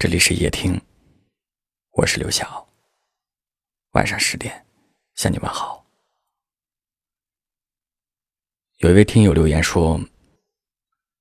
[0.00, 0.80] 这里是夜听，
[1.90, 2.64] 我是刘晓。
[3.94, 4.64] 晚上十点
[5.16, 5.84] 向你问好。
[8.76, 10.00] 有一位听友留言说：“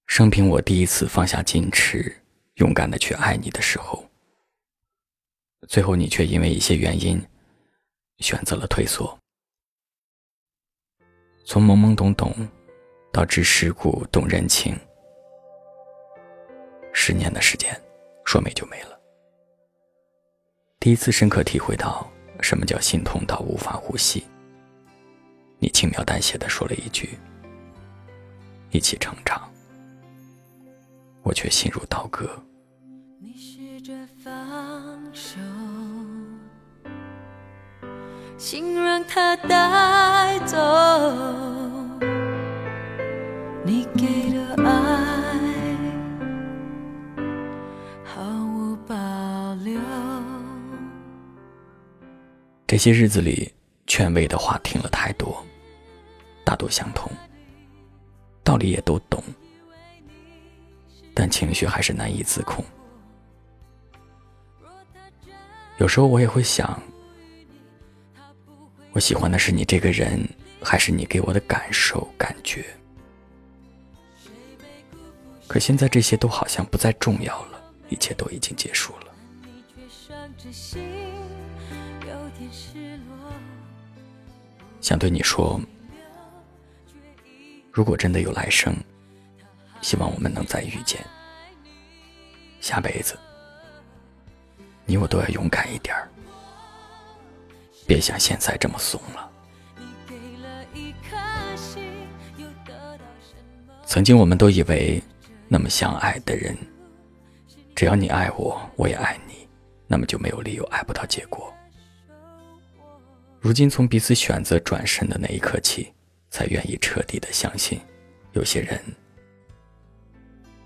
[0.06, 2.16] 生平我第一次放下矜持，
[2.58, 4.08] 勇敢的去爱你的时候，
[5.68, 7.20] 最后你却因为一些原因
[8.20, 9.18] 选择了退缩。
[11.48, 12.48] 从懵懵懂懂
[13.12, 14.80] 到知世故、懂人情，
[16.94, 17.76] 十年的时间。”
[18.28, 19.00] 说没就没了。
[20.82, 22.06] 第一次深刻体会到
[22.42, 24.26] 什么叫心痛到无法呼吸。
[25.60, 27.18] 你轻描淡写的说了一句
[28.70, 29.50] ：“一起成长。”
[31.24, 32.30] 我却心如刀割。
[33.22, 35.40] 你试着放手，
[38.38, 41.57] 心让它带走。
[52.66, 53.52] 这些日子里，
[53.88, 55.44] 劝慰的话听了太多，
[56.44, 57.12] 大多相同，
[58.44, 59.24] 道理也都懂，
[61.14, 62.64] 但情绪还是难以自控。
[65.78, 66.82] 有时候我也会想，
[68.92, 70.28] 我喜欢的是你这个人，
[70.62, 72.66] 还是你给我的感受、感觉？
[75.48, 79.08] 可现在这些都好像不再重要了，一切都已经结束了。
[80.38, 80.80] 只心
[82.02, 83.34] 有点失落
[84.80, 85.60] 想对你说，
[87.72, 88.76] 如果真的有来生，
[89.82, 91.04] 希望我们能再遇见。
[92.62, 93.18] 下辈子，
[94.86, 96.08] 你我都要勇敢一点儿，
[97.88, 99.32] 别像现在这么怂了。
[103.86, 105.02] 曾经我们都以为，
[105.48, 106.56] 那么相爱的人，
[107.76, 109.47] 只要你爱我，我也爱你，
[109.88, 111.54] 那么就没有理由爱不到结果。
[113.40, 115.94] 如今，从彼此选择转身的那一刻起，
[116.30, 117.80] 才愿意彻底的相信，
[118.34, 118.82] 有些人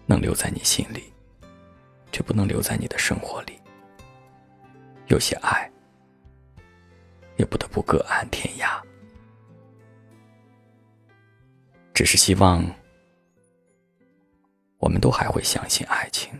[0.05, 1.13] 能留在你心里，
[2.11, 3.53] 却不能留在你的生活里；
[5.07, 5.69] 有些爱，
[7.37, 8.81] 也不得不各安天涯。
[11.93, 12.65] 只是希望，
[14.79, 16.31] 我们都还会相信爱情。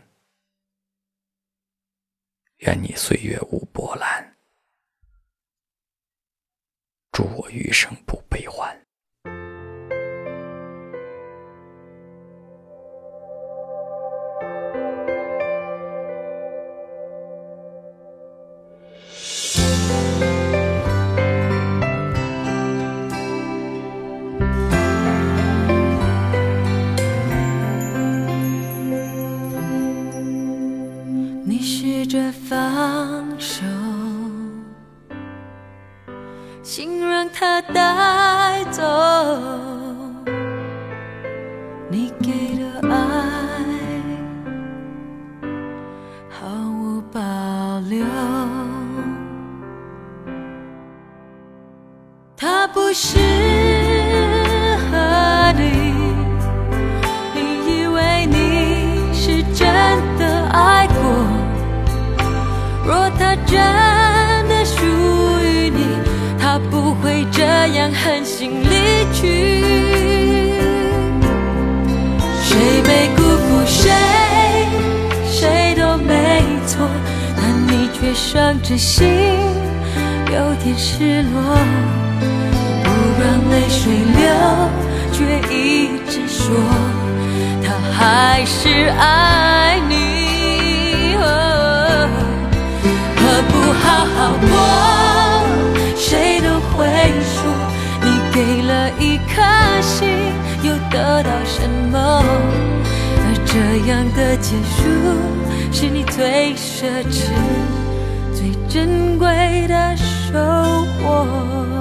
[2.62, 4.36] 愿你岁月无波澜。
[7.12, 8.80] 祝我余生不悲欢。
[36.74, 38.82] 请让它带走，
[41.90, 42.96] 你给的爱
[46.30, 46.48] 毫
[46.80, 47.20] 无保
[47.90, 48.06] 留。
[52.38, 53.20] 它不适
[54.90, 55.92] 合你，
[57.36, 59.68] 你以为你是真
[60.18, 60.96] 的爱过，
[62.86, 63.91] 若他真。
[67.76, 68.76] 样狠心离
[69.14, 69.22] 去，
[72.44, 73.90] 谁没辜负谁，
[75.26, 76.88] 谁都没错，
[77.38, 79.08] 但你却伤着心，
[80.28, 81.36] 有点失落，
[82.84, 82.88] 不
[83.22, 83.80] 让泪水
[84.18, 84.22] 流，
[85.14, 85.20] 却
[85.54, 85.56] 一
[86.10, 86.44] 直说
[87.64, 89.96] 他还是爱你，
[102.20, 103.54] 而这
[103.90, 104.80] 样的结束，
[105.72, 107.32] 是你最奢侈、
[108.34, 109.28] 最珍贵
[109.68, 110.38] 的收
[111.04, 111.81] 获。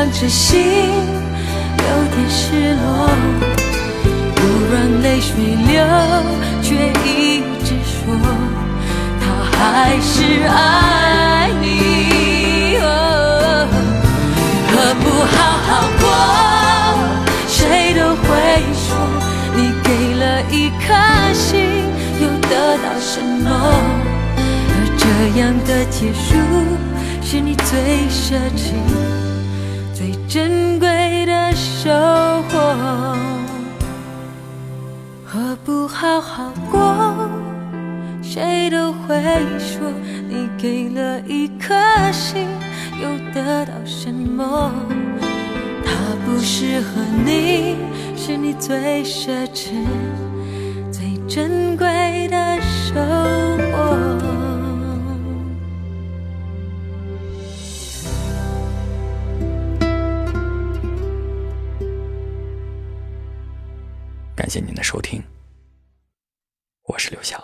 [0.00, 0.58] 却伤着心，
[1.76, 2.84] 有点失落。
[4.34, 4.40] 不
[4.72, 5.34] 让泪水
[5.66, 5.76] 流，
[6.62, 6.74] 却
[7.04, 8.16] 一直说
[9.20, 9.22] 他
[9.58, 10.14] 还是
[10.46, 12.78] 爱你。
[12.78, 12.86] 哦
[14.72, 15.04] 何不
[15.36, 15.36] 好
[15.66, 15.68] 好
[16.00, 16.02] 过？
[17.46, 18.28] 谁都会
[18.72, 18.88] 说，
[19.54, 20.94] 你给了一颗
[21.34, 21.50] 心，
[22.20, 23.48] 又得到什么？
[24.70, 25.04] 而这
[25.40, 26.28] 样的结束，
[27.22, 27.68] 是你最
[28.08, 28.72] 奢侈、
[36.20, 37.28] 好过？
[38.22, 39.16] 谁都会
[39.58, 39.80] 说，
[40.28, 41.74] 你给了一颗
[42.12, 42.46] 心，
[43.00, 44.70] 又得到什么？
[45.84, 45.90] 他
[46.24, 47.76] 不适合你，
[48.16, 49.70] 是你最奢侈、
[50.92, 52.94] 最珍贵的收
[66.90, 67.40] 我是刘翔